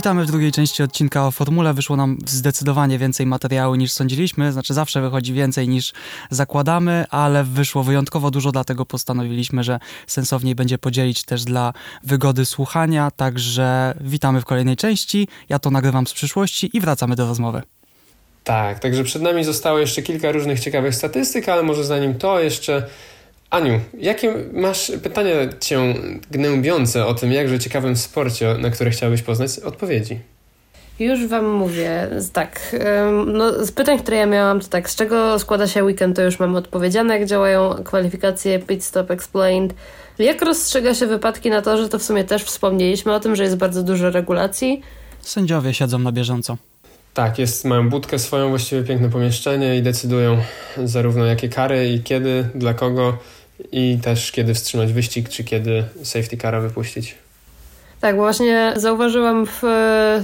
[0.00, 1.74] Witamy w drugiej części odcinka o formule.
[1.74, 5.92] Wyszło nam zdecydowanie więcej materiału niż sądziliśmy, znaczy zawsze wychodzi więcej niż
[6.30, 11.72] zakładamy, ale wyszło wyjątkowo dużo, dlatego postanowiliśmy, że sensowniej będzie podzielić też dla
[12.04, 13.10] wygody słuchania.
[13.10, 15.28] Także witamy w kolejnej części.
[15.48, 17.62] Ja to nagrywam z przyszłości i wracamy do rozmowy.
[18.44, 22.86] Tak, także przed nami zostało jeszcze kilka różnych ciekawych statystyk, ale może zanim to jeszcze
[23.50, 25.94] Aniu, jakie masz pytania cię
[26.30, 30.18] gnębiące o tym jakże ciekawym sporcie, na które chciałabyś poznać odpowiedzi?
[30.98, 32.76] Już wam mówię, tak,
[33.26, 36.38] no, z pytań, które ja miałam, to tak, z czego składa się weekend, to już
[36.38, 39.74] mam odpowiedziane, jak działają kwalifikacje Pit Stop Explained,
[40.18, 43.56] jak rozstrzyga się wypadki na torze, to w sumie też wspomnieliśmy o tym, że jest
[43.56, 44.82] bardzo dużo regulacji.
[45.20, 46.56] Sędziowie siedzą na bieżąco.
[47.14, 50.38] Tak, jest, mają budkę swoją, właściwie piękne pomieszczenie i decydują
[50.84, 53.18] zarówno jakie kary i kiedy, dla kogo
[53.72, 57.14] i też kiedy wstrzymać wyścig, czy kiedy safety cara wypuścić.
[58.00, 59.62] Tak, bo właśnie zauważyłam, w,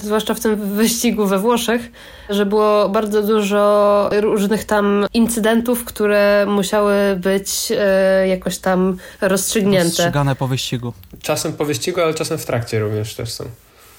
[0.03, 1.83] zwłaszcza w tym wyścigu we Włoszech,
[2.31, 9.85] że było bardzo dużo różnych tam incydentów, które musiały być e, jakoś tam rozstrzygnięte.
[9.85, 10.93] Rozstrzygane po wyścigu.
[11.23, 13.45] Czasem po wyścigu, ale czasem w trakcie również też są.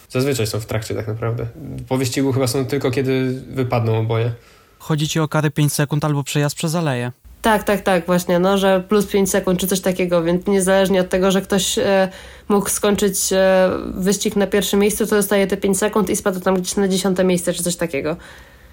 [0.09, 1.45] Zazwyczaj są w trakcie tak naprawdę.
[1.89, 4.31] Po wyścigu chyba są tylko kiedy wypadną oboje.
[4.79, 7.11] Chodzi ci o kary 5 sekund albo przejazd przez aleję.
[7.41, 11.09] Tak, tak, tak, właśnie, no, że plus 5 sekund czy coś takiego, więc niezależnie od
[11.09, 12.09] tego, że ktoś e,
[12.49, 16.55] mógł skończyć e, wyścig na pierwszym miejscu, to dostaje te 5 sekund i spadł tam
[16.55, 18.15] gdzieś na dziesiąte miejsce czy coś takiego.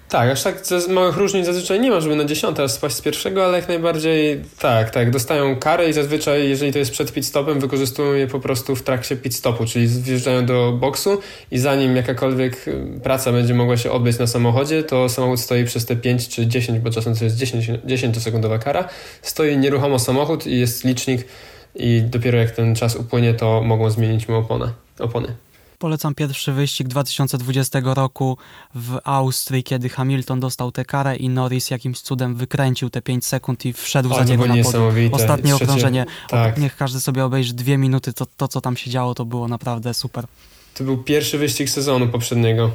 [0.09, 3.57] Tak, aż tak małych różnic zazwyczaj nie ma, żeby na dziesiąte spaść z pierwszego, ale
[3.59, 8.13] jak najbardziej tak, tak, dostają karę i zazwyczaj, jeżeli to jest przed pit stopem, wykorzystują
[8.13, 11.19] je po prostu w trakcie pit stopu, czyli wjeżdżają do boksu
[11.51, 15.85] i zanim jakakolwiek y, praca będzie mogła się odbyć na samochodzie, to samochód stoi przez
[15.85, 18.87] te 5 czy 10, bo czasem to jest 10, 10 sekundowa kara,
[19.21, 21.27] stoi nieruchomo samochód i jest licznik
[21.75, 25.44] i dopiero jak ten czas upłynie, to mogą zmienić mu oponę, opony.
[25.79, 28.37] Polecam pierwszy wyścig 2020 roku
[28.75, 33.65] w Austrii, kiedy Hamilton dostał tę karę i Norris jakimś cudem wykręcił te 5 sekund
[33.65, 35.13] i wszedł o, za niego na podium.
[35.13, 36.05] Ostatnie Trzecie, okrążenie.
[36.29, 36.57] Tak.
[36.57, 38.13] Niech każdy sobie obejrzy dwie minuty.
[38.13, 40.25] To, to, co tam się działo, to było naprawdę super.
[40.73, 42.71] To był pierwszy wyścig sezonu poprzedniego.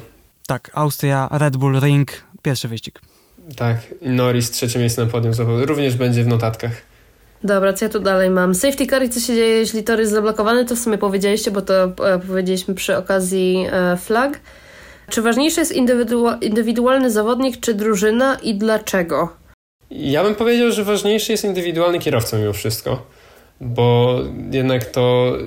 [0.47, 2.11] Tak, Austria, Red Bull Ring,
[2.41, 3.01] pierwszy wyścig.
[3.55, 6.90] Tak, Norris trzecie miejsce na podium również będzie w notatkach.
[7.43, 8.55] Dobra, co ja tu dalej mam?
[8.55, 11.61] Safety car i co się dzieje, jeśli tor jest zablokowany, to w sumie powiedzieliście, bo
[11.61, 14.39] to e, powiedzieliśmy przy okazji e, flag.
[15.09, 15.73] Czy ważniejszy jest
[16.41, 19.29] indywidualny zawodnik, czy drużyna i dlaczego?
[19.91, 23.05] Ja bym powiedział, że ważniejszy jest indywidualny kierowca mimo wszystko,
[23.61, 24.19] bo
[24.51, 25.37] jednak to,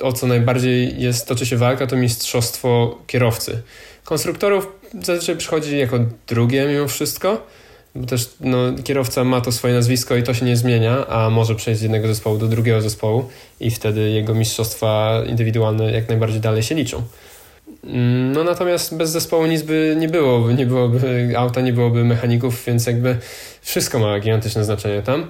[0.00, 3.62] o co najbardziej jest, toczy się walka, to mistrzostwo kierowcy.
[4.04, 4.68] Konstruktorów
[5.02, 7.46] zazwyczaj przychodzi jako drugie mimo wszystko,
[7.94, 11.54] bo też no, kierowca ma to swoje nazwisko i to się nie zmienia, a może
[11.54, 13.28] przejść z jednego zespołu do drugiego zespołu
[13.60, 17.02] i wtedy jego mistrzostwa indywidualne jak najbardziej dalej się liczą.
[17.84, 22.64] Mm, no natomiast bez zespołu nic by nie byłoby, nie byłoby auta, nie byłoby mechaników,
[22.66, 23.18] więc jakby
[23.62, 25.26] wszystko ma gigantyczne znaczenie tam,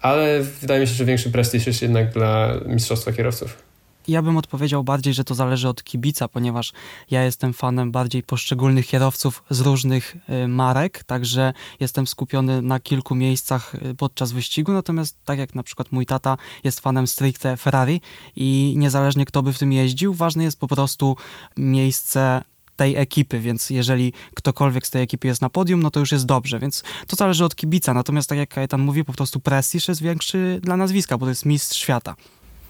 [0.00, 3.65] ale wydaje mi się, że większy prestiż jest jednak dla mistrzostwa kierowców.
[4.08, 6.72] Ja bym odpowiedział bardziej, że to zależy od kibica, ponieważ
[7.10, 13.14] ja jestem fanem bardziej poszczególnych kierowców z różnych y, marek, także jestem skupiony na kilku
[13.14, 18.00] miejscach y, podczas wyścigu, natomiast tak jak na przykład mój tata jest fanem stricte Ferrari
[18.36, 21.16] i niezależnie kto by w tym jeździł, ważne jest po prostu
[21.56, 22.42] miejsce
[22.76, 26.26] tej ekipy, więc jeżeli ktokolwiek z tej ekipy jest na podium, no to już jest
[26.26, 30.02] dobrze, więc to zależy od kibica, natomiast tak jak Kajetan mówi, po prostu prestiż jest
[30.02, 32.16] większy dla nazwiska, bo to jest mistrz świata.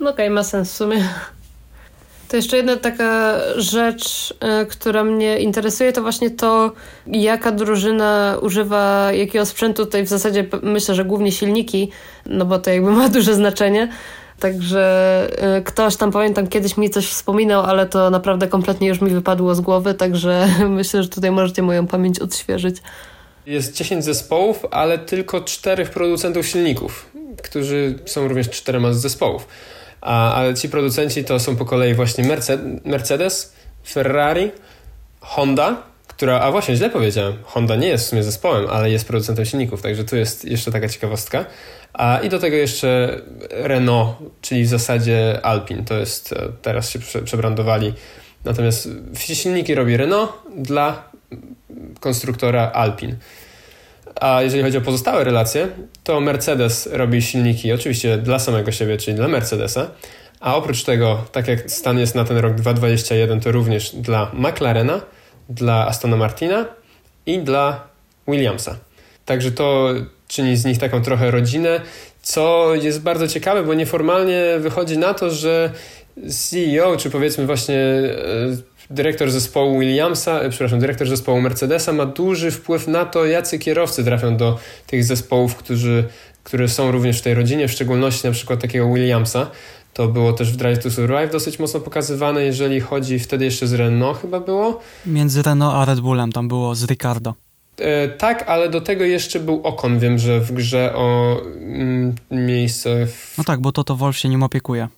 [0.01, 1.09] No okej, okay, ma sens w sumie.
[2.29, 6.73] To jeszcze jedna taka rzecz, y, która mnie interesuje, to właśnie to,
[7.07, 9.85] jaka drużyna używa jakiego sprzętu.
[9.85, 11.91] Tutaj w zasadzie myślę, że głównie silniki,
[12.27, 13.89] no bo to jakby ma duże znaczenie.
[14.41, 19.11] Także y, ktoś tam pamiętam kiedyś mi coś wspominał, ale to naprawdę kompletnie już mi
[19.11, 22.77] wypadło z głowy, także myślę, że tutaj możecie moją pamięć odświeżyć.
[23.47, 27.11] Jest 10 zespołów, ale tylko czterech producentów silników,
[27.43, 29.47] którzy są również czterema z zespołów.
[30.07, 32.25] Ale ci producenci to są po kolei właśnie
[32.85, 33.53] Mercedes,
[33.85, 34.51] Ferrari,
[35.21, 39.45] Honda, która, a właśnie źle powiedziałem, Honda nie jest w sumie zespołem, ale jest producentem
[39.45, 41.45] silników, także tu jest jeszcze taka ciekawostka.
[41.93, 43.21] A i do tego jeszcze
[43.51, 47.93] Renault, czyli w zasadzie Alpine, to jest, e, teraz się przebrandowali.
[48.45, 51.11] Natomiast silniki robi Renault dla
[52.01, 53.17] konstruktora Alpine.
[54.21, 55.69] A jeżeli chodzi o pozostałe relacje,
[56.05, 59.91] to Mercedes robi silniki oczywiście dla samego siebie, czyli dla Mercedesa,
[60.41, 65.01] a oprócz tego, tak jak stan jest na ten rok 2021, to również dla McLarena,
[65.49, 66.65] dla Astona Martina
[67.27, 67.89] i dla
[68.29, 68.77] Williamsa.
[69.25, 69.89] Także to
[70.29, 71.81] czyni z nich taką trochę rodzinę,
[72.23, 75.71] co jest bardzo ciekawe, bo nieformalnie wychodzi na to, że
[76.29, 77.77] CEO, czy powiedzmy właśnie
[78.91, 84.05] dyrektor zespołu Williamsa, e, przepraszam, dyrektor zespołu Mercedesa ma duży wpływ na to, jacy kierowcy
[84.05, 86.05] trafią do tych zespołów, którzy,
[86.45, 89.51] które są również w tej rodzinie, w szczególności na przykład takiego Williamsa.
[89.95, 93.73] To było też w Drive to Survive dosyć mocno pokazywane, jeżeli chodzi wtedy jeszcze z
[93.73, 94.81] Renault chyba było.
[95.07, 97.35] Między Renault a Red Bullem tam było z Ricardo.
[97.79, 103.07] E, tak, ale do tego jeszcze był Okon, wiem, że w grze o mm, miejsce.
[103.07, 103.35] W...
[103.39, 104.89] No tak, bo to to Wolf się nim opiekuje.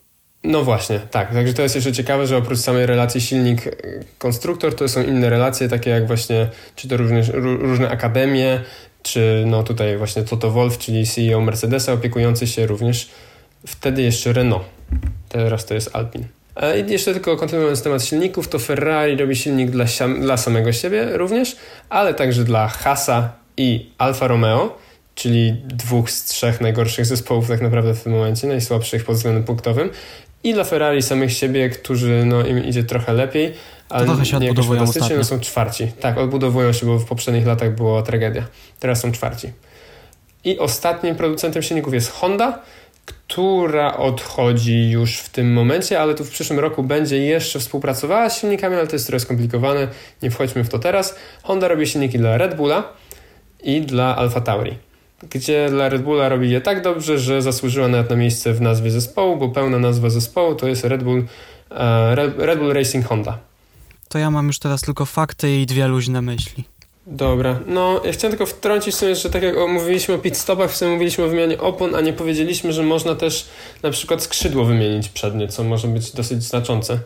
[0.43, 1.33] No właśnie, tak.
[1.33, 5.89] Także to jest jeszcze ciekawe, że oprócz samej relacji silnik-konstruktor, to są inne relacje, takie
[5.89, 8.61] jak właśnie, czy to różne, różne akademie,
[9.03, 13.09] czy no tutaj właśnie Toto Wolf, czyli CEO Mercedesa, opiekujący się również
[13.67, 14.65] wtedy jeszcze Renault.
[15.29, 16.25] Teraz to jest Alpine.
[16.87, 19.85] I jeszcze tylko kontynuując temat silników, to Ferrari robi silnik dla,
[20.19, 21.57] dla samego siebie również,
[21.89, 24.77] ale także dla Hasa i Alfa Romeo,
[25.15, 29.89] czyli dwóch z trzech najgorszych zespołów tak naprawdę w tym momencie, najsłabszych pod względem punktowym.
[30.43, 33.53] I dla Ferrari samych siebie, którzy no, im idzie trochę lepiej,
[33.89, 35.91] ale trochę się nie odbudowują fantastycznie, no są czwarci.
[35.99, 38.47] Tak, odbudowują się, bo w poprzednich latach była tragedia.
[38.79, 39.51] Teraz są czwarci.
[40.43, 42.61] I ostatnim producentem silników jest Honda,
[43.05, 48.39] która odchodzi już w tym momencie, ale tu w przyszłym roku będzie jeszcze współpracowała z
[48.39, 49.87] silnikami, ale to jest trochę skomplikowane,
[50.21, 51.15] nie wchodźmy w to teraz.
[51.43, 52.93] Honda robi silniki dla Red Bulla
[53.63, 54.77] i dla Alfa Tauri,
[55.29, 58.91] gdzie dla Red Bulla robi je tak dobrze, że zasłużyła nawet na miejsce w nazwie
[58.91, 61.25] zespołu, bo pełna nazwa zespołu to jest Red Bull,
[61.71, 63.37] e, Red Bull Racing Honda.
[64.09, 66.63] To ja mam już teraz tylko fakty i dwie luźne myśli.
[67.07, 70.77] Dobra, no ja chciałem tylko wtrącić sobie, że tak jak mówiliśmy o pit stopach, w
[70.77, 73.49] sumie mówiliśmy o wymianie opon, a nie powiedzieliśmy, że można też
[73.83, 76.99] na przykład skrzydło wymienić przednie, co może być dosyć znaczące.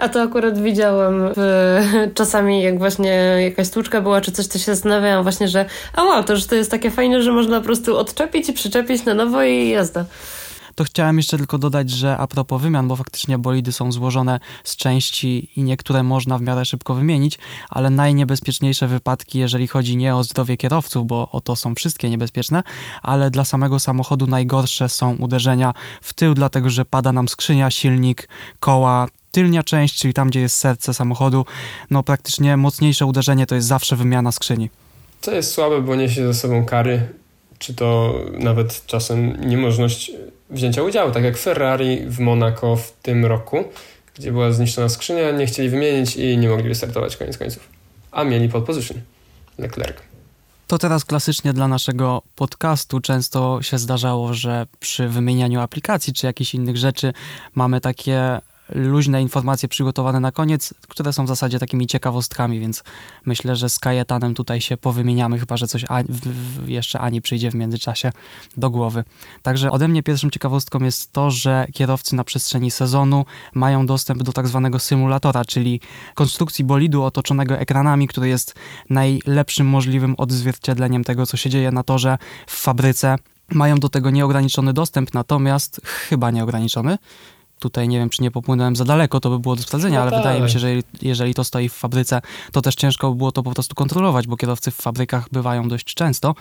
[0.00, 1.78] A to akurat widziałam w,
[2.18, 5.64] czasami, jak właśnie jakaś stłuczka była, czy coś, to się zastanawiałam właśnie, że
[5.94, 9.04] a wow, to, że to jest takie fajne, że można po prostu odczepić i przyczepić
[9.04, 10.04] na nowo i jazda
[10.80, 14.76] to chciałem jeszcze tylko dodać, że a propos wymian, bo faktycznie bolidy są złożone z
[14.76, 17.38] części i niektóre można w miarę szybko wymienić,
[17.68, 22.62] ale najniebezpieczniejsze wypadki, jeżeli chodzi nie o zdrowie kierowców, bo o to są wszystkie niebezpieczne,
[23.02, 28.28] ale dla samego samochodu najgorsze są uderzenia w tył, dlatego że pada nam skrzynia, silnik,
[28.60, 31.44] koła, tylnia część, czyli tam, gdzie jest serce samochodu,
[31.90, 34.70] no praktycznie mocniejsze uderzenie to jest zawsze wymiana skrzyni.
[35.20, 37.19] To jest słabe, bo niesie ze sobą kary,
[37.60, 40.12] czy to nawet czasem niemożność
[40.50, 43.64] wzięcia udziału, tak jak Ferrari w Monaco w tym roku,
[44.14, 47.68] gdzie była zniszczona skrzynia, nie chcieli wymienić i nie mogli wystartować koniec końców.
[48.12, 49.00] A mieli pod position
[49.58, 49.96] Leclerc.
[50.66, 56.54] To teraz klasycznie dla naszego podcastu często się zdarzało, że przy wymienianiu aplikacji czy jakichś
[56.54, 57.12] innych rzeczy
[57.54, 58.40] mamy takie
[58.74, 62.84] luźne informacje przygotowane na koniec, które są w zasadzie takimi ciekawostkami, więc
[63.26, 66.08] myślę, że z Kajetanem tutaj się powymieniamy, chyba że coś Ani,
[66.66, 68.12] jeszcze Ani przyjdzie w międzyczasie
[68.56, 69.04] do głowy.
[69.42, 73.24] Także ode mnie pierwszą ciekawostką jest to, że kierowcy na przestrzeni sezonu
[73.54, 75.80] mają dostęp do tak zwanego symulatora, czyli
[76.14, 78.54] konstrukcji bolidu otoczonego ekranami, który jest
[78.90, 83.16] najlepszym możliwym odzwierciedleniem tego, co się dzieje na torze w fabryce.
[83.52, 86.98] Mają do tego nieograniczony dostęp, natomiast chyba nieograniczony
[87.60, 90.10] tutaj nie wiem, czy nie popłynąłem za daleko, to by było do sprawdzenia, no ale
[90.10, 90.20] tak.
[90.20, 90.68] wydaje mi się, że
[91.02, 92.22] jeżeli to stoi w fabryce,
[92.52, 95.94] to też ciężko by było to po prostu kontrolować, bo kierowcy w fabrykach bywają dość
[95.94, 96.34] często,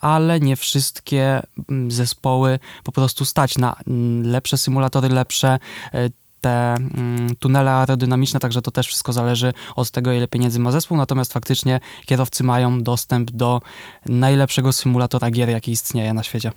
[0.00, 5.58] ale nie wszystkie mm, zespoły po prostu stać na mm, lepsze symulatory, lepsze
[5.94, 6.10] e,
[6.40, 10.96] te mm, tunele aerodynamiczne, także to też wszystko zależy od tego, ile pieniędzy ma zespół,
[10.96, 13.60] natomiast faktycznie kierowcy mają dostęp do
[14.06, 16.52] najlepszego symulatora gier, jaki istnieje na świecie.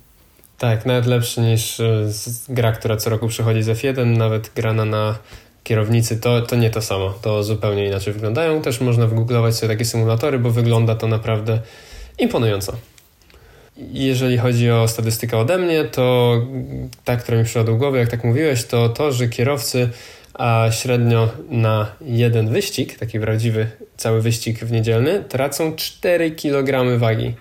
[0.58, 2.08] Tak, nawet lepszy niż e,
[2.48, 5.18] gra, która co roku przychodzi z F1, nawet grana na
[5.64, 7.10] kierownicy, to, to nie to samo.
[7.22, 8.62] To zupełnie inaczej wyglądają.
[8.62, 11.60] Też można wygooglować sobie takie symulatory, bo wygląda to naprawdę
[12.18, 12.72] imponująco.
[13.76, 16.36] Jeżeli chodzi o statystykę ode mnie, to
[17.04, 19.88] ta, która mi przyszła do głowy, jak tak mówiłeś, to to, że kierowcy
[20.38, 27.34] a średnio na jeden wyścig, taki prawdziwy cały wyścig w niedzielny, tracą 4 kg wagi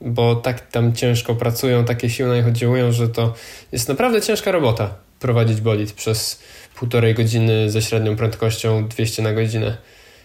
[0.00, 3.34] bo tak tam ciężko pracują, takie siły na nich oddziałują, że to
[3.72, 6.40] jest naprawdę ciężka robota prowadzić bolid przez
[6.74, 9.76] półtorej godziny ze średnią prędkością 200 na godzinę.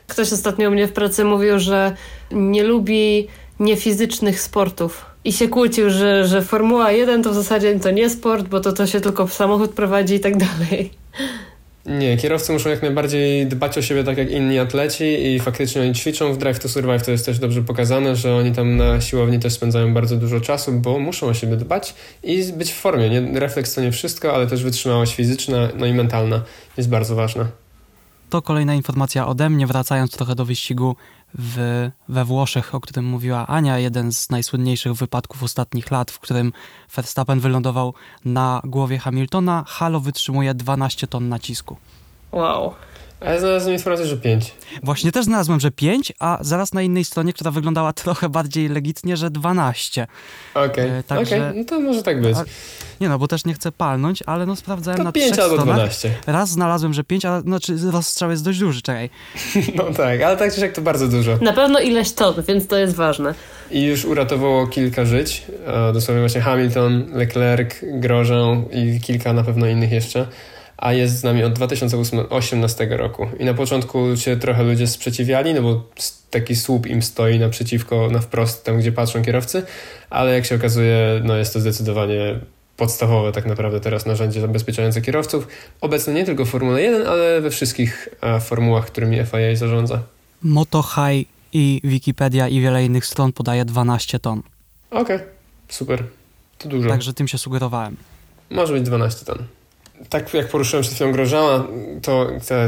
[0.07, 1.95] Ktoś ostatnio u mnie w pracy mówił, że
[2.31, 3.27] nie lubi
[3.59, 5.05] niefizycznych sportów.
[5.23, 8.73] I się kłócił, że, że Formuła 1 to w zasadzie to nie sport, bo to,
[8.73, 10.91] to się tylko samochód prowadzi i tak dalej.
[11.85, 15.93] Nie, kierowcy muszą jak najbardziej dbać o siebie tak jak inni atleci i faktycznie oni
[15.93, 19.39] ćwiczą w Drive to Survive, to jest też dobrze pokazane, że oni tam na siłowni
[19.39, 23.09] też spędzają bardzo dużo czasu, bo muszą o siebie dbać i być w formie.
[23.09, 26.43] Nie, refleks to nie wszystko, ale też wytrzymałość fizyczna, no i mentalna
[26.77, 27.47] jest bardzo ważna.
[28.31, 30.95] To kolejna informacja ode mnie, wracając trochę do wyścigu
[31.33, 36.53] w, we Włoszech, o którym mówiła Ania, jeden z najsłynniejszych wypadków ostatnich lat, w którym
[36.95, 37.93] Verstappen wylądował
[38.25, 39.63] na głowie Hamiltona.
[39.67, 41.77] Halo wytrzymuje 12 ton nacisku.
[42.31, 42.73] Wow.
[43.25, 44.53] A ja znalazłem informację, że 5.
[44.83, 49.17] Właśnie też znalazłem, że 5, a zaraz na innej stronie, która wyglądała trochę bardziej legitnie,
[49.17, 50.07] że 12.
[50.53, 51.17] Okej, okay.
[51.17, 51.53] E, okay.
[51.55, 52.37] no to może tak być.
[52.37, 52.43] A-
[53.01, 55.55] Nie no, bo też nie chcę palnąć, ale no sprawdzałem To na 5 trzech albo
[55.55, 55.75] stronach.
[55.75, 56.11] 12.
[56.27, 59.09] Raz znalazłem, że 5, ale znaczy rozstrzał jest dość duży, czekaj.
[59.75, 61.37] No tak, ale tak czy jak to bardzo dużo.
[61.41, 63.33] Na pewno ileś ton, więc to jest ważne.
[63.71, 65.43] I już uratowało kilka żyć.
[65.67, 70.27] E, Dosłownie właśnie Hamilton, Leclerc, Grosjean i kilka na pewno innych jeszcze.
[70.81, 73.27] A jest z nami od 2018 roku.
[73.39, 75.83] I na początku się trochę ludzie sprzeciwiali, no bo
[76.29, 79.63] taki słup im stoi naprzeciwko, na wprost, tam gdzie patrzą kierowcy.
[80.09, 82.39] Ale jak się okazuje, no jest to zdecydowanie
[82.77, 85.47] podstawowe tak naprawdę teraz narzędzie zabezpieczające kierowców.
[85.81, 88.09] Obecne nie tylko w Formule 1, ale we wszystkich
[88.41, 90.01] formułach, którymi FIA zarządza.
[90.43, 94.41] Moto High i Wikipedia i wiele innych stron podaje 12 ton.
[94.91, 95.19] Okej,
[95.69, 96.03] super.
[96.57, 96.89] To dużo.
[96.89, 97.95] Także tym się sugerowałem.
[98.49, 99.37] Może być 12 ton.
[100.09, 101.67] Tak jak poruszyłem przed chwilą Grożana,
[102.01, 102.27] to,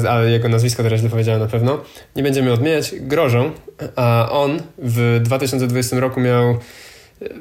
[0.10, 1.82] ale jego nazwisko teraz źle powiedziałem na pewno,
[2.16, 2.96] nie będziemy odmieniać.
[3.00, 3.52] Grożą,
[3.96, 6.58] a on w 2020 roku miał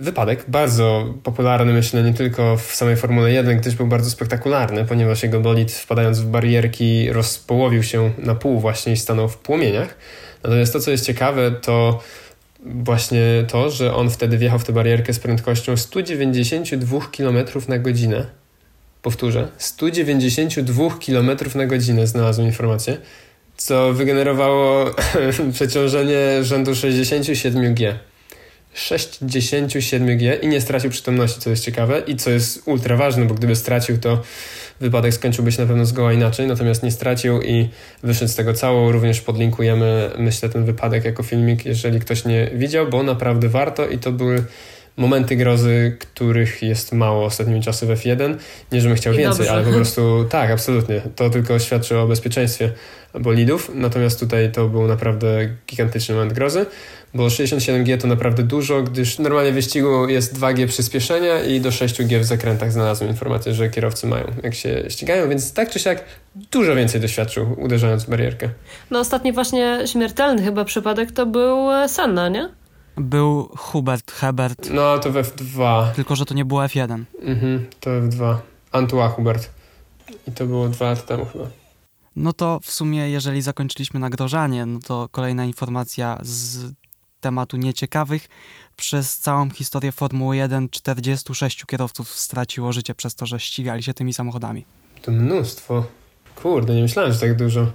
[0.00, 5.22] wypadek, bardzo popularny myślę nie tylko w samej Formule 1, gdyż był bardzo spektakularny, ponieważ
[5.22, 9.96] jego bolid wpadając w barierki rozpołowił się na pół właśnie i stanął w płomieniach.
[10.42, 12.00] Natomiast to, co jest ciekawe, to
[12.64, 17.36] właśnie to, że on wtedy wjechał w tę barierkę z prędkością 192 km
[17.68, 18.41] na godzinę.
[19.02, 22.96] Powtórzę, 192 km na godzinę znalazłem informację,
[23.56, 24.90] co wygenerowało
[25.52, 27.98] przeciążenie rzędu 67 G.
[28.74, 33.34] 67 G i nie stracił przytomności, co jest ciekawe i co jest ultra ważne, bo
[33.34, 34.22] gdyby stracił, to
[34.80, 37.68] wypadek skończyłby się na pewno zgoła inaczej, natomiast nie stracił i
[38.02, 38.92] wyszedł z tego cało.
[38.92, 43.98] Również podlinkujemy, myślę, ten wypadek jako filmik, jeżeli ktoś nie widział, bo naprawdę warto i
[43.98, 44.44] to były
[44.96, 48.34] momenty grozy, których jest mało ostatnimi czasy w F1.
[48.72, 49.52] Nie, żebym chciał I więcej, dobrze.
[49.52, 51.02] ale po prostu tak, absolutnie.
[51.16, 52.72] To tylko świadczy o bezpieczeństwie
[53.20, 56.66] bolidów, natomiast tutaj to był naprawdę gigantyczny moment grozy,
[57.14, 62.18] bo 67G to naprawdę dużo, gdyż normalnie w wyścigu jest 2G przyspieszenia i do 6G
[62.18, 66.04] w zakrętach znalazłem informację, że kierowcy mają, jak się ścigają, więc tak czy siak
[66.50, 68.48] dużo więcej doświadczył, uderzając w barierkę.
[68.90, 72.48] No ostatni właśnie śmiertelny chyba przypadek to był Senna, nie?
[72.96, 77.04] Był Hubert, Hebert, No to w F2, tylko że to nie było F1.
[77.22, 78.36] mhm, to F2,
[78.72, 79.50] Antoine Hubert
[80.28, 81.44] i to było dwa lata temu chyba.
[82.16, 86.72] No to w sumie, jeżeli zakończyliśmy nagrożanie, no to kolejna informacja z
[87.20, 88.28] tematu nieciekawych.
[88.76, 94.12] Przez całą historię Formuły 1 46 kierowców straciło życie przez to, że ścigali się tymi
[94.14, 94.64] samochodami.
[95.02, 95.84] To mnóstwo.
[96.42, 97.66] Kurde, nie myślałem, że tak dużo.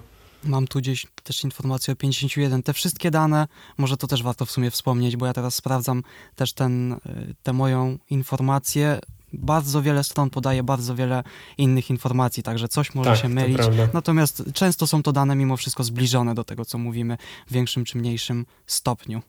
[0.43, 2.63] Mam tu gdzieś też informację o 51.
[2.63, 6.03] Te wszystkie dane, może to też warto w sumie wspomnieć, bo ja teraz sprawdzam
[6.35, 6.97] też ten, y,
[7.43, 8.99] tę moją informację.
[9.33, 11.23] Bardzo wiele stron podaje bardzo wiele
[11.57, 13.57] innych informacji, także coś może tak, się mylić.
[13.93, 17.17] Natomiast często są to dane mimo wszystko zbliżone do tego, co mówimy
[17.47, 19.21] w większym czy mniejszym stopniu.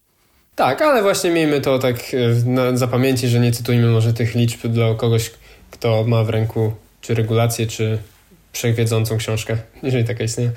[0.59, 4.67] Tak, ale właśnie miejmy to tak e, na zapamięci, że nie cytujmy może tych liczb
[4.67, 5.31] dla kogoś,
[5.71, 7.99] kto ma w ręku czy regulację, czy
[8.53, 10.51] wszechwiedzącą książkę, jeżeli taka istnieje.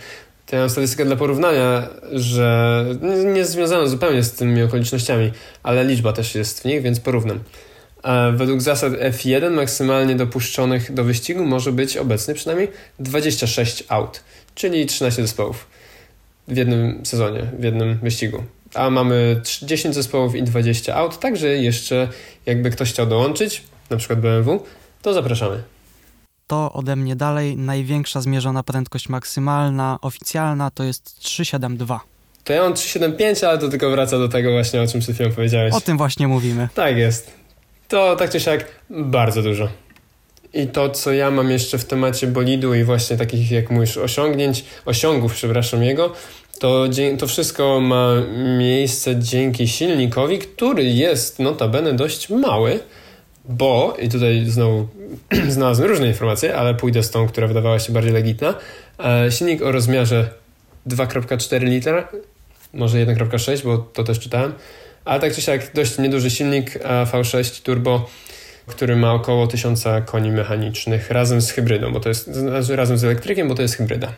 [0.52, 2.86] To ja mam statystykę dla porównania, że
[3.34, 5.32] nie, związana zupełnie z tymi okolicznościami,
[5.64, 7.40] ale liczba też jest w nich, więc porównam.
[8.04, 14.24] E, Według zasad F1 maksymalnie dopuszczonych do wyścigu może być obecny przynajmniej 26 aut,
[14.56, 15.68] czyli 13 zespołów
[16.48, 18.44] w jednym sezonie, w jednym wyścigu.
[18.74, 22.08] A mamy trz- 10 zespołów i 20 aut, także jeszcze
[22.46, 24.64] jakby ktoś chciał dołączyć, na przykład BMW,
[25.02, 25.64] to zapraszamy.
[26.52, 32.00] To ode mnie dalej największa zmierzona prędkość maksymalna, oficjalna, to jest 372.
[32.44, 35.32] To ja mam 375, ale to tylko wraca do tego właśnie, o czym przed chwilą
[35.32, 35.74] powiedziałeś.
[35.74, 36.70] O tym właśnie mówimy.
[36.74, 37.32] Tak jest.
[37.88, 39.68] To tak czy siak bardzo dużo.
[40.54, 44.66] I to, co ja mam jeszcze w temacie bolidu i właśnie takich, jak mówisz, osiągnięć,
[44.86, 46.14] osiągów, przepraszam, jego,
[46.60, 46.86] to,
[47.20, 48.14] to wszystko ma
[48.58, 52.80] miejsce dzięki silnikowi, który jest notabene dość mały,
[53.46, 54.88] bo, i tutaj znowu
[55.50, 58.54] znalazłem różne informacje, ale pójdę z tą, która wydawała się bardziej legitna,
[59.00, 60.30] e, silnik o rozmiarze
[60.88, 62.08] 2,4 litra,
[62.74, 64.54] może 1,6, bo to też czytałem,
[65.06, 68.10] ale tak czy siak dość nieduży silnik e, V6 turbo,
[68.68, 73.04] który ma około 1000 koni mechanicznych razem z hybrydą, bo to jest znaczy razem z
[73.04, 74.14] elektrykiem, bo to jest hybryda.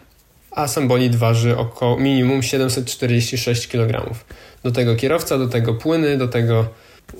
[0.52, 4.16] A sam bolid waży około minimum 746 kg.
[4.64, 6.66] Do tego kierowca, do tego płyny, do tego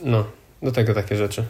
[0.04, 0.26] no,
[0.62, 1.44] do tego takie rzeczy.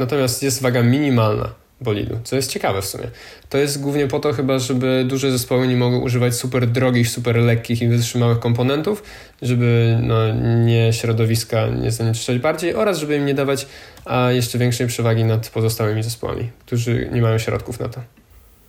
[0.00, 1.48] Natomiast jest waga minimalna
[1.80, 3.10] bolidu, co jest ciekawe w sumie.
[3.48, 7.36] To jest głównie po to chyba, żeby duże zespoły nie mogły używać super drogich, super
[7.36, 9.02] lekkich i wytrzymałych komponentów,
[9.42, 13.66] żeby no, nie środowiska nie zanieczyszczać bardziej oraz żeby im nie dawać
[14.04, 18.00] a jeszcze większej przewagi nad pozostałymi zespołami, którzy nie mają środków na to.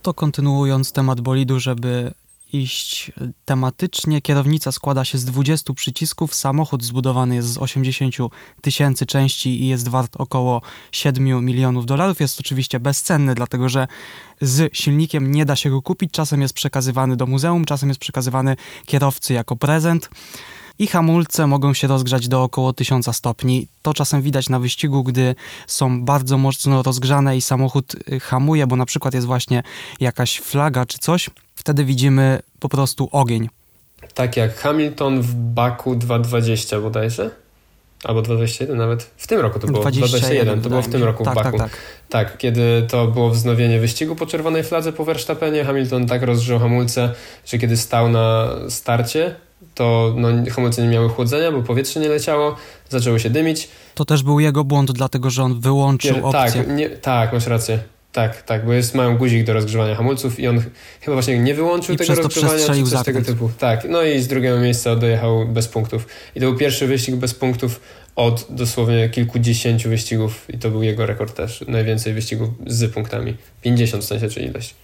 [0.02, 2.12] To kontynuując temat bolidu, żeby
[2.52, 3.12] iść
[3.44, 8.14] tematycznie, kierownica składa się z 20 przycisków, samochód zbudowany jest z 80
[8.60, 12.20] tysięcy części i jest wart około 7 milionów dolarów.
[12.20, 13.86] Jest oczywiście bezcenny, dlatego że
[14.40, 16.12] z silnikiem nie da się go kupić.
[16.12, 18.56] Czasem jest przekazywany do muzeum, czasem jest przekazywany
[18.86, 20.08] kierowcy jako prezent
[20.78, 23.68] i hamulce mogą się rozgrzać do około 1000 stopni.
[23.82, 25.34] To czasem widać na wyścigu, gdy
[25.66, 29.62] są bardzo mocno rozgrzane i samochód y, hamuje, bo na przykład jest właśnie
[30.00, 31.30] jakaś flaga czy coś.
[31.62, 33.48] Wtedy widzimy po prostu ogień.
[34.14, 37.30] Tak jak Hamilton w Baku 2.20 bodajże?
[38.04, 39.02] Albo 2.21 nawet.
[39.16, 39.84] W tym roku to było.
[39.84, 41.58] 2.21 to było w tym roku tak, w Baku.
[41.58, 41.80] Tak, tak.
[42.08, 47.14] tak, kiedy to było wznowienie wyścigu po czerwonej fladze po Verstappenie, Hamilton tak rozgrzał hamulce,
[47.46, 49.34] że kiedy stał na starcie,
[49.74, 52.56] to no, hamulce nie miały chłodzenia, bo powietrze nie leciało,
[52.88, 53.68] zaczęło się dymić.
[53.94, 56.64] To też był jego błąd, dlatego że on wyłączył Pier opcję.
[56.64, 57.78] Tak, nie, tak, masz rację.
[58.12, 60.62] Tak, tak, bo jest, mają guzik do rozgrzewania hamulców i on
[61.00, 63.50] chyba właśnie nie wyłączył I tego rozgrzewania, czy coś tego typu.
[63.58, 66.06] Tak, no i z drugiego miejsca dojechał bez punktów.
[66.36, 67.80] I to był pierwszy wyścig bez punktów
[68.16, 71.64] od dosłownie kilkudziesięciu wyścigów i to był jego rekord też.
[71.68, 73.36] Najwięcej wyścigów z punktami.
[73.62, 74.74] 50 w sensie, czy ileś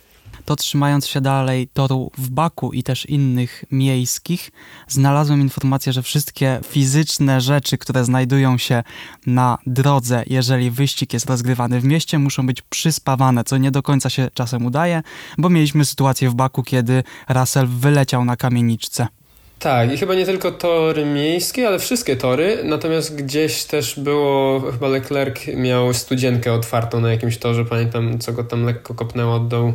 [0.49, 4.50] to trzymając się dalej toru w Baku i też innych miejskich,
[4.88, 8.83] znalazłem informację, że wszystkie fizyczne rzeczy, które znajdują się
[9.26, 14.11] na drodze, jeżeli wyścig jest rozgrywany w mieście, muszą być przyspawane, co nie do końca
[14.11, 15.02] się czasem udaje,
[15.38, 19.07] bo mieliśmy sytuację w Baku, kiedy Russell wyleciał na kamieniczce.
[19.59, 22.61] Tak, i chyba nie tylko tory miejskie, ale wszystkie tory.
[22.64, 28.45] Natomiast gdzieś też było, chyba Leclerc miał studzienkę otwartą na jakimś torze, pamiętam, co go
[28.45, 29.73] tam lekko kopnęło od dołu.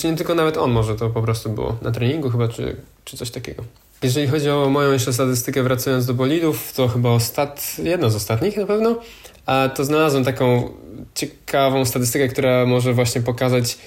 [0.00, 3.16] Czy nie tylko nawet on może to po prostu było na treningu chyba, czy, czy
[3.16, 3.64] coś takiego.
[4.02, 7.76] Jeżeli chodzi o moją jeszcze statystykę, wracając do bolidów, to chyba ostat...
[7.82, 9.00] jedno z ostatnich na pewno,
[9.46, 10.70] a to znalazłem taką
[11.14, 13.78] ciekawą statystykę, która może właśnie pokazać,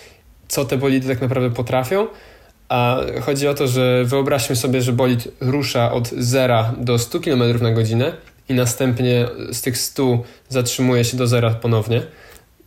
[0.47, 2.07] co te bolidy tak naprawdę potrafią.
[2.69, 7.61] A chodzi o to, że wyobraźmy sobie, że bolid rusza od 0 do 100 km
[7.61, 8.13] na godzinę
[8.49, 12.01] i następnie z tych 100 zatrzymuje się do zera ponownie.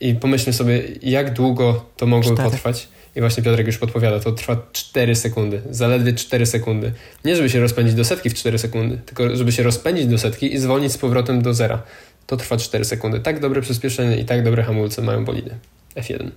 [0.00, 2.88] I pomyślmy sobie, jak długo to mogło potrwać.
[3.16, 6.92] I właśnie Piotrek już podpowiada, to trwa 4 sekundy, zaledwie 4 sekundy.
[7.24, 10.54] Nie żeby się rozpędzić do setki w 4 sekundy, tylko żeby się rozpędzić do setki
[10.54, 11.82] i zwolnić z powrotem do zera.
[12.26, 13.20] To trwa 4 sekundy.
[13.20, 15.56] Tak dobre przyspieszenie i tak dobre hamulce mają bolidy.
[15.96, 16.30] F1.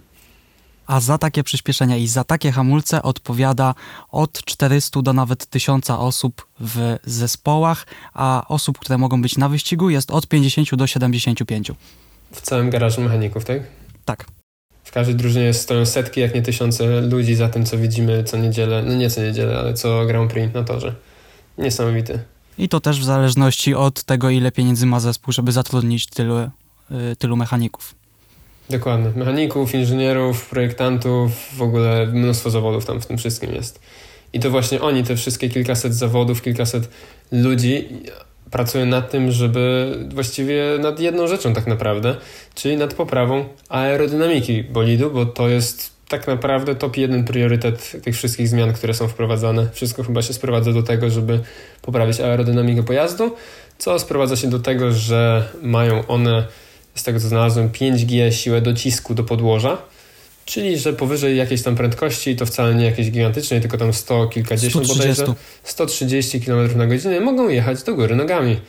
[0.88, 3.76] A za takie przyspieszenia i za takie hamulce odpowiada
[4.12, 9.90] od 400 do nawet 1000 osób w zespołach, a osób, które mogą być na wyścigu
[9.90, 11.72] jest od 50 do 75.
[12.32, 13.64] W całym garażu mechaników, tak?
[14.06, 14.26] Tak
[14.92, 18.96] każdej drużynie stoją setki, jak nie tysiące ludzi za tym, co widzimy co niedzielę, no
[18.96, 20.96] nie co niedzielę, ale co Grand Prix na torze.
[21.58, 22.20] Niesamowity.
[22.58, 26.50] I to też w zależności od tego, ile pieniędzy ma zespół, żeby zatrudnić tylu, y,
[27.18, 27.96] tylu mechaników.
[28.70, 29.12] Dokładnie.
[29.16, 33.80] Mechaników, inżynierów, projektantów, w ogóle mnóstwo zawodów tam w tym wszystkim jest.
[34.34, 36.90] I to właśnie oni, te wszystkie kilkaset zawodów, kilkaset
[37.32, 37.88] ludzi
[38.52, 42.16] pracuję nad tym, żeby właściwie nad jedną rzeczą tak naprawdę,
[42.56, 48.48] czyli nad poprawą aerodynamiki bolidu, bo to jest tak naprawdę top jeden priorytet tych wszystkich
[48.48, 49.70] zmian, które są wprowadzane.
[49.74, 51.40] Wszystko chyba się sprowadza do tego, żeby
[51.82, 53.36] poprawić aerodynamikę pojazdu,
[53.78, 56.48] co sprowadza się do tego, że mają one,
[56.96, 59.78] z tego co znalazłem, 5G siłę docisku do podłoża,
[60.46, 64.86] Czyli, że powyżej jakiejś tam prędkości, to wcale nie jakiejś gigantycznej, tylko tam 100 kilkadziesiąt
[64.86, 65.22] 130.
[65.22, 68.60] bodajże, 130 km na godzinę, mogą jechać do góry nogami.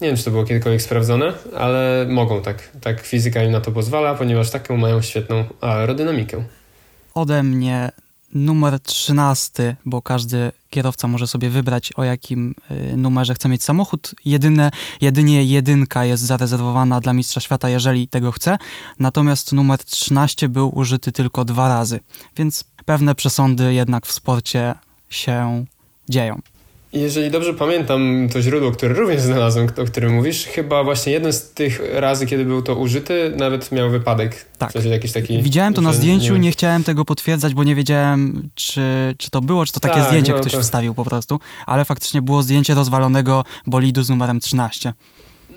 [0.00, 2.68] Nie wiem, czy to było kiedykolwiek sprawdzone, ale mogą tak.
[2.80, 6.44] Tak fizyka im na to pozwala, ponieważ taką mają świetną aerodynamikę.
[7.14, 7.90] Ode mnie
[8.34, 14.14] numer 13, bo każdy kierowca może sobie wybrać, o jakim y, numerze chce mieć samochód.
[14.24, 18.58] Jedyne, jedynie jedynka jest zarezerwowana dla mistrza świata, jeżeli tego chce.
[18.98, 22.00] Natomiast numer 13 był użyty tylko dwa razy,
[22.36, 24.74] więc pewne przesądy jednak w sporcie
[25.10, 25.64] się
[26.08, 26.40] dzieją.
[26.92, 31.50] Jeżeli dobrze pamiętam to źródło, które również znalazłem, o którym mówisz, chyba właśnie jeden z
[31.50, 34.46] tych razy, kiedy był to użyty, nawet miał wypadek.
[34.58, 34.70] Tak.
[34.70, 36.38] W sensie jakiś taki, Widziałem to na zdjęciu, nie...
[36.38, 36.50] nie...
[36.50, 38.82] chciałem tego potwierdzać, bo nie wiedziałem, czy,
[39.18, 40.60] czy to było, czy to takie tak, zdjęcie no, ktoś to...
[40.60, 44.92] wstawił po prostu, ale faktycznie było zdjęcie rozwalonego bolidu z numerem 13.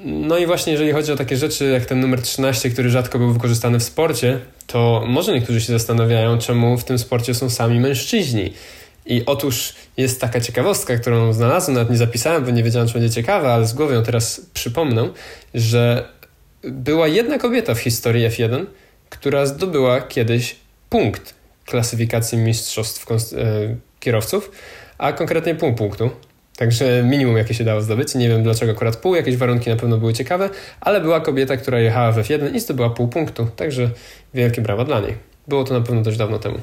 [0.05, 3.33] No i właśnie jeżeli chodzi o takie rzeczy jak ten numer 13, który rzadko był
[3.33, 8.53] wykorzystany w sporcie, to może niektórzy się zastanawiają, czemu w tym sporcie są sami mężczyźni.
[9.05, 13.09] I otóż jest taka ciekawostka, którą znalazłem, nawet nie zapisałem, bo nie wiedziałem, czy będzie
[13.09, 15.09] ciekawa, ale z głowy ją teraz przypomnę,
[15.53, 16.09] że
[16.63, 18.65] była jedna kobieta w historii F1,
[19.09, 20.55] która zdobyła kiedyś
[20.89, 21.33] punkt
[21.65, 23.15] klasyfikacji mistrzostw e,
[23.99, 24.51] kierowców,
[24.97, 26.09] a konkretnie pół punktu.
[26.57, 28.15] Także minimum, jakie się dało zdobyć.
[28.15, 30.49] Nie wiem dlaczego akurat pół, jakieś warunki na pewno były ciekawe,
[30.81, 33.47] ale była kobieta, która jechała w F1 i zdobyła pół punktu.
[33.55, 33.89] Także
[34.33, 35.15] wielkie brawa dla niej.
[35.47, 36.59] Było to na pewno dość dawno temu.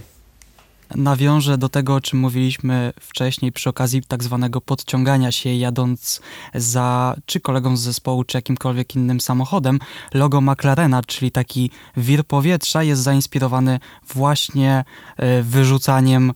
[0.97, 6.21] Nawiążę do tego, o czym mówiliśmy wcześniej przy okazji tak zwanego podciągania się jadąc
[6.55, 9.79] za czy kolegą z zespołu, czy jakimkolwiek innym samochodem.
[10.15, 13.81] Logo McLarena, czyli taki wir powietrza jest zainspirowany
[14.15, 14.85] właśnie
[15.17, 16.33] e, wyrzucaniem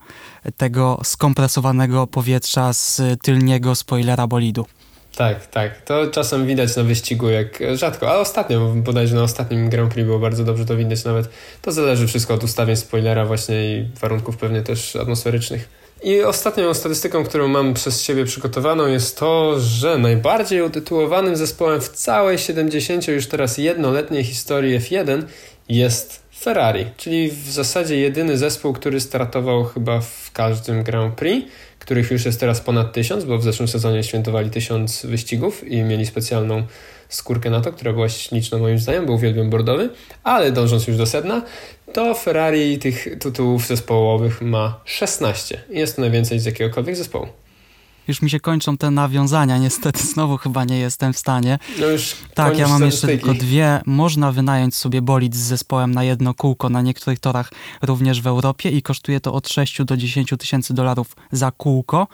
[0.57, 4.65] tego skompresowanego powietrza z tylniego spoilera bolidu.
[5.15, 5.81] Tak, tak.
[5.81, 10.19] To czasem widać na wyścigu, jak rzadko, ale ostatnio, bodajże na ostatnim Grand Prix było
[10.19, 11.29] bardzo dobrze to widać nawet.
[11.61, 15.69] To zależy wszystko od ustawień spoilera właśnie i warunków pewnie też atmosferycznych.
[16.03, 21.89] I ostatnią statystyką, którą mam przez siebie przygotowaną jest to, że najbardziej utytułowanym zespołem w
[21.89, 25.23] całej 70 już teraz jednoletniej historii F1
[25.69, 31.47] jest Ferrari, czyli w zasadzie jedyny zespół, który startował chyba w każdym Grand Prix
[31.83, 36.05] których już jest teraz ponad tysiąc, bo w zeszłym sezonie świętowali tysiąc wyścigów i mieli
[36.05, 36.63] specjalną
[37.09, 39.89] skórkę na to, która była śliczna moim zdaniem, był uwielbiam bordowy,
[40.23, 41.41] ale dążąc już do sedna,
[41.93, 45.63] to Ferrari tych tytułów zespołowych ma 16.
[45.69, 47.27] Jest to najwięcej z jakiegokolwiek zespołu.
[48.07, 51.59] Już mi się kończą te nawiązania, niestety znowu chyba nie jestem w stanie.
[51.79, 53.81] No już tak, ja mam jeszcze tylko dwie.
[53.85, 58.69] Można wynająć sobie bolid z zespołem na jedno kółko na niektórych torach również w Europie
[58.69, 62.07] i kosztuje to od 6 do 10 tysięcy dolarów za kółko.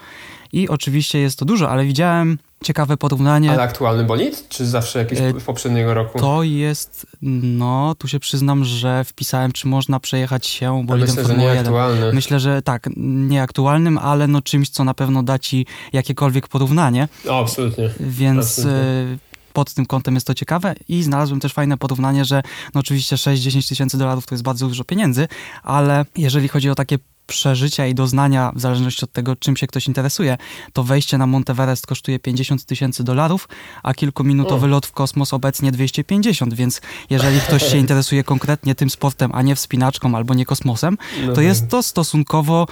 [0.54, 3.52] I oczywiście jest to dużo, ale widziałem ciekawe porównanie.
[3.52, 4.50] Ale aktualny bolid?
[4.50, 6.20] Czy zawsze jakiś e, poprzedniego roku?
[6.20, 11.50] To jest, no, tu się przyznam, że wpisałem, czy można przejechać się bolidem myślę, Formuły
[11.50, 11.66] 1.
[11.66, 12.14] Aktualny.
[12.14, 17.08] Myślę, że tak, nieaktualnym, ale no czymś, co na pewno da ci jakiekolwiek porównanie.
[17.30, 17.90] O, absolutnie.
[18.00, 22.42] Więc absolutnie e, pod tym kątem jest to ciekawe i znalazłem też fajne porównanie, że
[22.74, 25.28] no oczywiście 6-10 tysięcy dolarów to jest bardzo dużo pieniędzy,
[25.64, 26.98] ale jeżeli chodzi o takie
[27.30, 30.38] przeżycia i doznania, w zależności od tego, czym się ktoś interesuje,
[30.74, 33.48] to wejście na Monteverest kosztuje 50 tysięcy dolarów,
[33.84, 39.32] a kilkuminutowy lot w kosmos obecnie 250, więc jeżeli ktoś się interesuje konkretnie tym sportem,
[39.34, 42.68] a nie wspinaczką albo nie kosmosem, no to jest to stosunkowo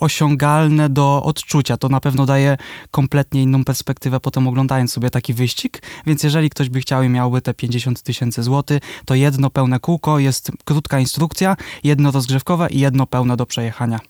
[0.00, 1.76] osiągalne do odczucia.
[1.76, 2.56] To na pewno daje
[2.90, 7.42] kompletnie inną perspektywę potem oglądając sobie taki wyścig, więc jeżeli ktoś by chciał i miałby
[7.42, 13.06] te 50 tysięcy złotych, to jedno pełne kółko, jest krótka instrukcja, jedno rozgrzewkowe i jedno
[13.06, 14.00] pełne do przejechania.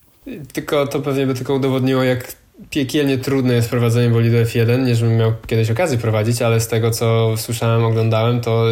[0.52, 2.32] Tylko to pewnie by tylko udowodniło, jak
[2.70, 6.90] piekielnie trudne jest prowadzenie bolidu F1, nie żebym miał kiedyś okazję prowadzić, ale z tego
[6.90, 8.64] co słyszałem, oglądałem, to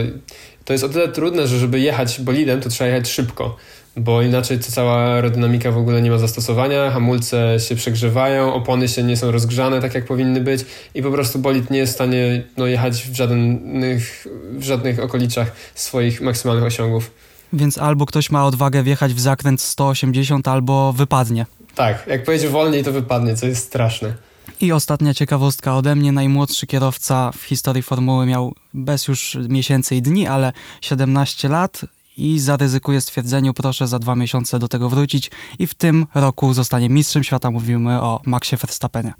[0.64, 3.57] to jest o tyle trudne, że żeby jechać bolidem, to trzeba jechać szybko
[3.96, 9.02] bo inaczej to cała aerodynamika w ogóle nie ma zastosowania, hamulce się przegrzewają, opony się
[9.02, 12.42] nie są rozgrzane tak jak powinny być i po prostu bolid nie jest w stanie
[12.57, 17.11] no, jechać w żadnych, w żadnych okoliczach swoich maksymalnych osiągów.
[17.52, 21.46] Więc albo ktoś ma odwagę wjechać w zakręt 180, albo wypadnie.
[21.74, 24.14] Tak, jak pojedzie wolniej, to wypadnie, co jest straszne.
[24.61, 26.12] I ostatnia ciekawostka ode mnie.
[26.12, 31.80] Najmłodszy kierowca w historii formuły miał bez już miesięcy i dni, ale 17 lat
[32.16, 36.88] i zaryzykuje stwierdzeniu, proszę za dwa miesiące do tego wrócić i w tym roku zostanie
[36.88, 37.50] mistrzem świata.
[37.50, 39.14] Mówimy o Maxie Verstappenie.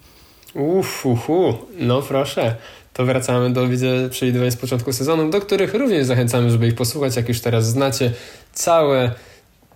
[0.55, 2.57] Uff, uhu, no proszę.
[2.93, 7.17] To wracamy do widzę przewidywań z początku sezonu, do których również zachęcamy, żeby ich posłuchać,
[7.17, 8.13] jak już teraz znacie
[8.53, 9.13] całe,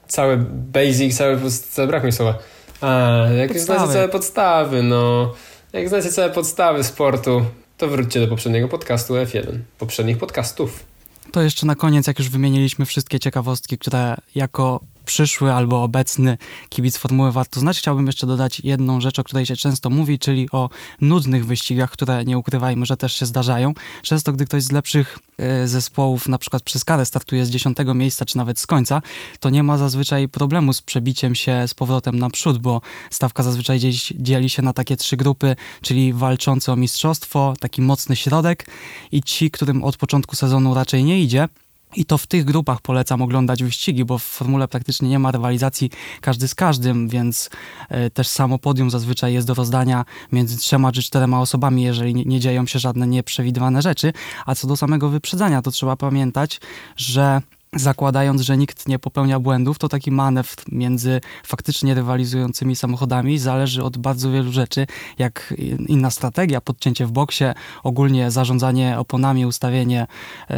[0.08, 1.38] całe basic, całe,
[1.86, 2.38] brak mi słowa.
[2.80, 5.34] A, jak już znacie całe podstawy, no,
[5.72, 7.44] jak znacie całe podstawy sportu,
[7.78, 10.84] to wróćcie do poprzedniego podcastu F1, poprzednich podcastów.
[11.32, 16.96] To jeszcze na koniec, jak już wymieniliśmy wszystkie ciekawostki, które jako przyszły albo obecny kibic
[16.96, 17.78] formuły warto znać.
[17.78, 22.24] Chciałbym jeszcze dodać jedną rzecz, o której się często mówi, czyli o nudnych wyścigach, które
[22.24, 23.74] nie ukrywajmy, że też się zdarzają.
[24.02, 28.24] Często, gdy ktoś z lepszych e, zespołów, na przykład przez karę, startuje z dziesiątego miejsca,
[28.24, 29.02] czy nawet z końca,
[29.40, 33.80] to nie ma zazwyczaj problemu z przebiciem się z powrotem naprzód, bo stawka zazwyczaj
[34.14, 38.66] dzieli się na takie trzy grupy, czyli walczące o mistrzostwo, taki mocny środek
[39.12, 41.48] i ci, którym od początku sezonu raczej nie idzie,
[41.96, 45.90] i to w tych grupach polecam oglądać wyścigi, bo w formule praktycznie nie ma rywalizacji
[46.20, 47.50] każdy z każdym, więc
[47.88, 52.40] e, też samo podium zazwyczaj jest do rozdania między trzema czy czterema osobami, jeżeli nie,
[52.40, 54.12] dzieją się żadne nieprzewidywane rzeczy.
[54.46, 56.60] A co do samego wyprzedzania, to trzeba pamiętać,
[56.96, 63.84] że zakładając, że nikt nie popełnia błędów, to taki manewr między faktycznie rywalizującymi samochodami zależy
[63.84, 64.86] od bardzo wielu rzeczy,
[65.18, 65.54] jak
[65.86, 67.44] inna strategia, podcięcie w boksie,
[67.82, 70.06] ogólnie zarządzanie oponami, ustawienie
[70.50, 70.56] y,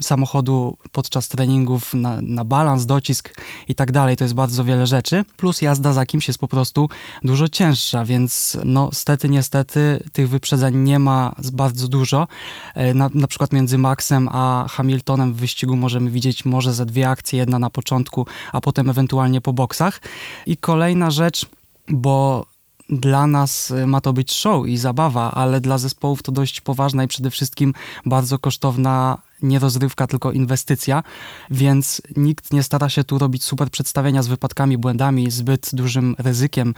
[0.00, 3.34] samochodu podczas treningów na, na balans, docisk
[3.68, 4.16] i tak dalej.
[4.16, 5.24] To jest bardzo wiele rzeczy.
[5.36, 6.88] Plus jazda za kimś jest po prostu
[7.24, 12.28] dużo cięższa, więc no stety, niestety tych wyprzedzeń nie ma bardzo dużo.
[12.76, 16.86] Y, na, na przykład między Maxem a Hamiltonem w wyścigu może możemy widzieć może ze
[16.86, 20.00] dwie akcje, jedna na początku, a potem ewentualnie po boksach.
[20.46, 21.46] I kolejna rzecz,
[21.88, 22.46] bo
[22.88, 27.04] dla nas y, ma to być show i zabawa, ale dla zespołów to dość poważna
[27.04, 27.74] i przede wszystkim
[28.06, 31.02] bardzo kosztowna nie rozrywka, tylko inwestycja,
[31.50, 36.74] więc nikt nie stara się tu robić super przedstawienia z wypadkami, błędami, zbyt dużym ryzykiem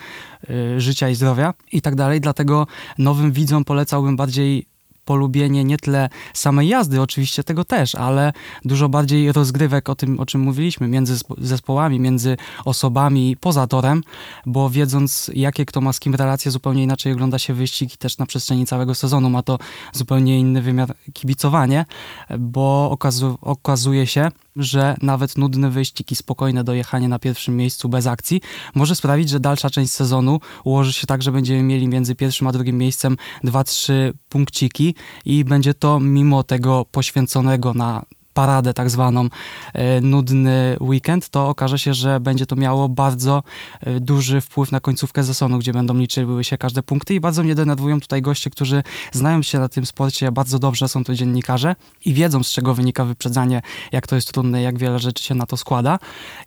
[0.50, 2.20] y, życia i zdrowia i tak dalej.
[2.20, 2.66] Dlatego
[2.98, 4.73] nowym widzom polecałbym bardziej
[5.04, 8.32] polubienie nie tyle samej jazdy, oczywiście tego też, ale
[8.64, 14.02] dużo bardziej rozgrywek o tym, o czym mówiliśmy, między zespołami, między osobami poza torem,
[14.46, 18.18] bo wiedząc, jakie kto ma z kim relacje, zupełnie inaczej ogląda się wyścig i też
[18.18, 19.30] na przestrzeni całego sezonu.
[19.30, 19.58] Ma to
[19.92, 21.86] zupełnie inny wymiar kibicowanie,
[22.38, 28.06] bo okazu okazuje się, że nawet nudny wyścig i spokojne dojechanie na pierwszym miejscu bez
[28.06, 28.40] akcji
[28.74, 32.52] może sprawić, że dalsza część sezonu ułoży się tak, że będziemy mieli między pierwszym a
[32.52, 33.92] drugim miejscem 2-3
[34.28, 39.28] punkciki i będzie to mimo tego poświęconego na paradę tak zwaną,
[39.72, 43.42] e, nudny weekend, to okaże się, że będzie to miało bardzo
[43.80, 47.54] e, duży wpływ na końcówkę sezonu, gdzie będą liczyły się każde punkty i bardzo mnie
[47.54, 52.14] denerwują tutaj goście, którzy znają się na tym sporcie bardzo dobrze, są to dziennikarze i
[52.14, 55.56] wiedzą z czego wynika wyprzedzanie, jak to jest trudne, jak wiele rzeczy się na to
[55.56, 55.98] składa,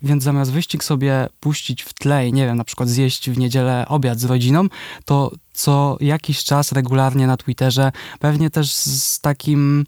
[0.01, 3.85] więc zamiast wyścig sobie puścić w tle i nie wiem, na przykład zjeść w niedzielę
[3.87, 4.67] obiad z rodziną,
[5.05, 9.85] to co jakiś czas regularnie na Twitterze, pewnie też z takim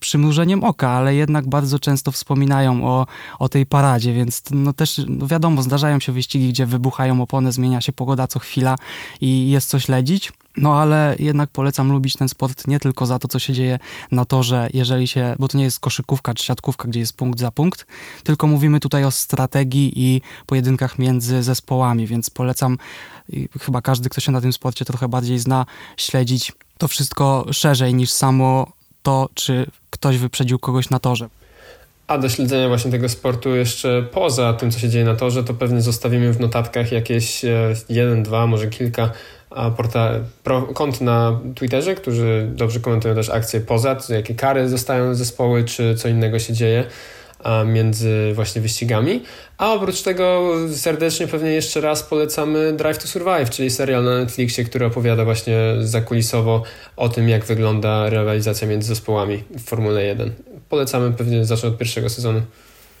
[0.00, 3.06] przymrużeniem oka, ale jednak bardzo często wspominają o,
[3.38, 7.80] o tej paradzie, więc no też no wiadomo, zdarzają się wyścigi, gdzie wybuchają opony, zmienia
[7.80, 8.76] się pogoda co chwila
[9.20, 10.32] i jest co śledzić.
[10.56, 13.78] No ale jednak polecam lubić ten sport nie tylko za to, co się dzieje
[14.10, 17.50] na torze, jeżeli się, bo to nie jest koszykówka czy siatkówka, gdzie jest punkt za
[17.50, 17.86] punkt,
[18.24, 22.78] tylko mówimy tutaj o strategii i pojedynkach między zespołami, więc polecam
[23.60, 28.10] chyba każdy, kto się na tym sporcie trochę bardziej zna, śledzić to wszystko szerzej niż
[28.10, 28.77] samo
[29.08, 31.28] to, czy ktoś wyprzedził kogoś na torze.
[32.06, 35.54] A do śledzenia właśnie tego sportu jeszcze poza tym, co się dzieje na torze, to
[35.54, 39.10] pewnie zostawimy w notatkach jakieś e, jeden, dwa, może kilka
[40.42, 45.94] pro, kont na Twitterze, którzy dobrze komentują też akcje poza, jakie kary dostają zespoły, czy
[45.94, 46.84] co innego się dzieje
[47.66, 49.22] między właśnie wyścigami.
[49.58, 54.64] A oprócz tego serdecznie pewnie jeszcze raz polecamy Drive to Survive, czyli serial na Netflixie,
[54.64, 56.62] który opowiada właśnie zakulisowo
[56.96, 60.32] o tym, jak wygląda rywalizacja między zespołami w Formule 1.
[60.68, 62.42] Polecamy pewnie zacznę od pierwszego sezonu.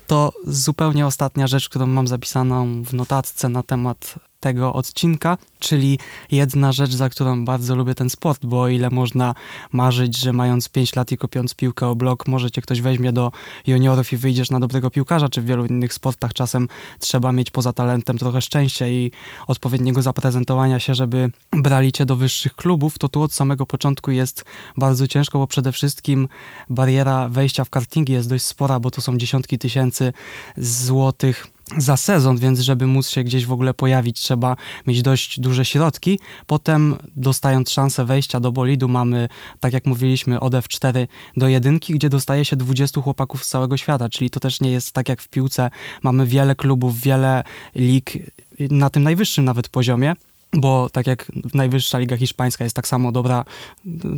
[0.06, 5.98] To zupełnie ostatnia rzecz, którą mam zapisaną w notatce na temat tego odcinka, czyli
[6.30, 9.34] jedna rzecz, za którą bardzo lubię ten sport, bo o ile można
[9.72, 13.32] marzyć, że mając 5 lat i kopiąc piłkę o blok, może cię ktoś weźmie do
[13.66, 17.72] juniorów i wyjdziesz na dobrego piłkarza, czy w wielu innych sportach czasem trzeba mieć poza
[17.72, 19.10] talentem trochę szczęścia i
[19.46, 24.44] odpowiedniego zaprezentowania się, żeby brali cię do wyższych klubów, to tu od samego początku jest
[24.76, 26.28] bardzo ciężko, bo przede wszystkim
[26.70, 30.12] bariera wejścia w kartingi jest dość spora, bo to są dziesiątki tysięcy
[30.56, 35.64] złotych za sezon, więc żeby móc się gdzieś w ogóle pojawić, trzeba mieć dość duże
[35.64, 36.18] środki.
[36.46, 39.28] Potem, dostając szansę wejścia do bolidu, mamy,
[39.60, 44.08] tak jak mówiliśmy, od F4 do jedynki, gdzie dostaje się 20 chłopaków z całego świata,
[44.08, 45.70] czyli to też nie jest tak jak w piłce.
[46.02, 48.12] Mamy wiele klubów, wiele lig
[48.58, 50.14] na tym najwyższym nawet poziomie
[50.52, 53.44] bo tak jak najwyższa liga hiszpańska jest tak samo dobra,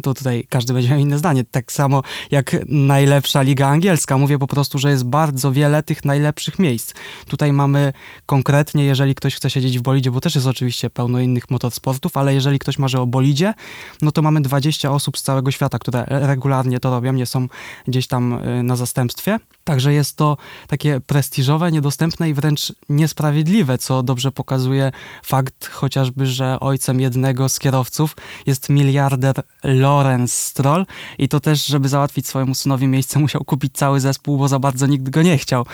[0.03, 1.45] to tutaj każdy będzie miał inne zdanie.
[1.51, 4.19] Tak samo jak najlepsza liga angielska.
[4.19, 6.95] Mówię po prostu, że jest bardzo wiele tych najlepszych miejsc.
[7.27, 7.93] Tutaj mamy
[8.27, 12.35] konkretnie, jeżeli ktoś chce siedzieć w bolidzie, bo też jest oczywiście pełno innych motorsportów, ale
[12.35, 13.55] jeżeli ktoś marzy o bolidzie,
[14.03, 17.49] no to mamy 20 osób z całego świata, które regularnie to robią, nie są
[17.89, 19.39] gdzieś tam y, na zastępstwie.
[19.65, 24.93] Także jest to takie prestiżowe, niedostępne i wręcz niesprawiedliwe, co dobrze pokazuje
[25.25, 30.87] fakt chociażby, że ojcem jednego z kierowców jest miliarder Lorenz Stroll
[31.19, 34.87] i to też, żeby załatwić swojemu synowi miejsce, musiał kupić cały zespół, bo za bardzo
[34.87, 35.67] nikt go nie chciał.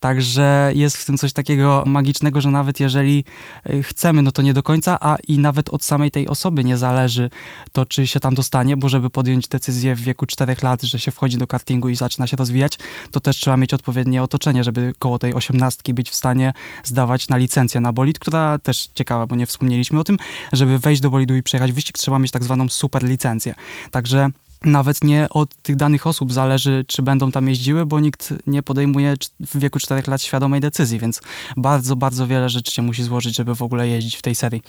[0.00, 3.24] Także jest w tym coś takiego magicznego, że nawet jeżeli
[3.70, 6.76] y, chcemy, no to nie do końca, a i nawet od samej tej osoby nie
[6.76, 7.30] zależy
[7.72, 11.10] to, czy się tam dostanie, bo żeby podjąć decyzję w wieku 4 lat, że się
[11.10, 12.78] wchodzi do kartingu i zaczyna się rozwijać,
[13.10, 16.52] to też trzeba mieć odpowiednie otoczenie, żeby koło tej osiemnastki być w stanie
[16.84, 20.16] zdawać na licencję na bolid, która też ciekawa, bo nie wspomnieliśmy o tym,
[20.52, 23.54] żeby wejść do bolidu i przejechać wyścig, trzeba mieć tak zwaną super licencję.
[23.90, 24.30] Także
[24.64, 29.14] nawet nie od tych danych osób zależy, czy będą tam jeździły, bo nikt nie podejmuje
[29.40, 31.20] w wieku 4 lat świadomej decyzji, więc
[31.56, 34.62] bardzo, bardzo wiele rzeczy się musi złożyć, żeby w ogóle jeździć w tej serii.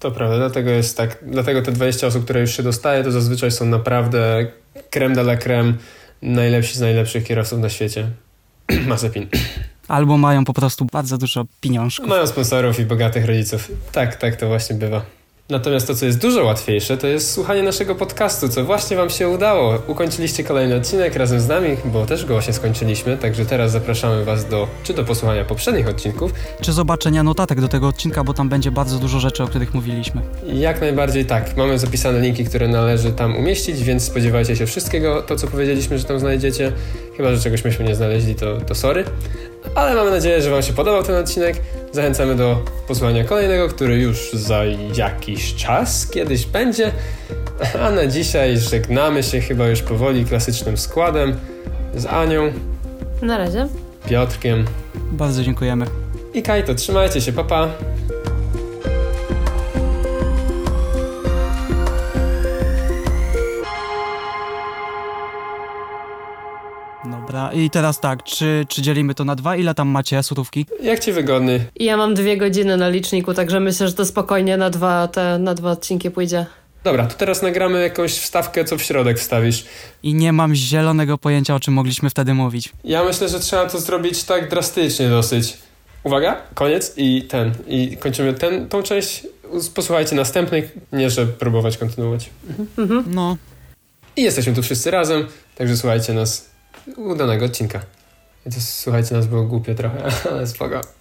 [0.00, 3.50] To prawda, dlatego jest tak, dlatego te 20 osób, które już się dostaje, to zazwyczaj
[3.50, 4.46] są naprawdę
[4.90, 5.74] creme de la creme
[6.22, 8.08] najlepsi z najlepszych kierowców na świecie.
[8.88, 9.28] Mazepin.
[9.90, 12.08] Albo mają po prostu bardzo dużo pieniążków.
[12.08, 13.68] Mają sponsorów i bogatych rodziców.
[13.92, 15.02] Tak, tak to właśnie bywa.
[15.48, 19.28] Natomiast to, co jest dużo łatwiejsze, to jest słuchanie naszego podcastu, co właśnie Wam się
[19.28, 19.78] udało.
[19.86, 24.48] Ukończyliście kolejny odcinek razem z nami, bo też go właśnie skończyliśmy, także teraz zapraszamy Was
[24.48, 26.32] do, czy do posłuchania poprzednich odcinków.
[26.60, 30.20] Czy zobaczenia notatek do tego odcinka, bo tam będzie bardzo dużo rzeczy, o których mówiliśmy.
[30.52, 31.56] Jak najbardziej tak.
[31.56, 36.04] Mamy zapisane linki, które należy tam umieścić, więc spodziewajcie się wszystkiego, to co powiedzieliśmy, że
[36.04, 36.72] tam znajdziecie.
[37.16, 39.04] Chyba, że czegoś myśmy nie znaleźli, to, to sorry.
[39.74, 41.56] Ale mamy nadzieję, że Wam się podobał ten odcinek.
[41.92, 44.62] Zachęcamy do posłuchania kolejnego, który już za
[44.96, 46.92] jakiś czas kiedyś będzie.
[47.82, 51.36] A na dzisiaj żegnamy się chyba już powoli klasycznym składem
[51.94, 52.52] z Anią,
[53.22, 53.68] Na razie.
[54.08, 54.64] Piotrkiem
[55.12, 55.86] Bardzo dziękujemy.
[56.34, 56.74] i Kajto.
[56.74, 57.68] Trzymajcie się, papa.
[67.50, 69.56] Dobra, i teraz tak, czy, czy dzielimy to na dwa?
[69.56, 70.66] Ile tam macie surówki?
[70.82, 71.64] Jak Ci wygodny?
[71.76, 75.54] Ja mam dwie godziny na liczniku, także myślę, że to spokojnie na dwa, te, na
[75.54, 76.46] dwa odcinki pójdzie.
[76.84, 79.64] Dobra, to teraz nagramy jakąś wstawkę, co w środek wstawisz.
[80.02, 82.72] I nie mam zielonego pojęcia, o czym mogliśmy wtedy mówić.
[82.84, 85.56] Ja myślę, że trzeba to zrobić tak drastycznie dosyć.
[86.04, 87.52] Uwaga, koniec i ten.
[87.68, 89.26] I kończymy ten, tą część.
[89.74, 92.30] Posłuchajcie następnej, nie że próbować kontynuować.
[93.06, 93.36] No,
[94.16, 96.50] I jesteśmy tu wszyscy razem, także słuchajcie nas
[96.96, 97.80] udanego odcinka.
[98.58, 100.99] Słuchajcie nas było głupie trochę, ale spoko.